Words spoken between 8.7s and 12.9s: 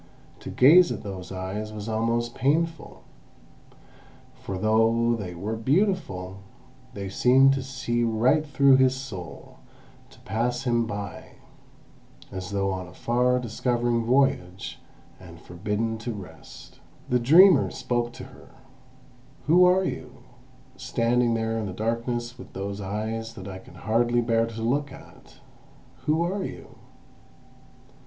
his soul, to pass him by, as though on